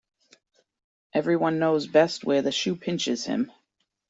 Every 1.13 1.35
one 1.37 1.59
knows 1.59 1.85
best 1.85 2.23
where 2.23 2.41
the 2.41 2.51
shoe 2.51 2.75
pinches 2.75 3.23
him 3.25 3.51